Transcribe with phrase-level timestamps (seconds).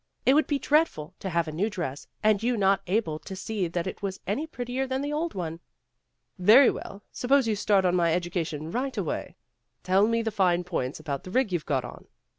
[0.25, 3.35] It would be dread ful to have a new dress and you not able to
[3.35, 5.59] see that it was any prettier than the old one."
[6.39, 7.03] "Very well.
[7.11, 8.31] Suppose you start on my edu.
[8.31, 9.35] cation right away.
[9.83, 12.07] Tell me the fine points about the rig you've got on."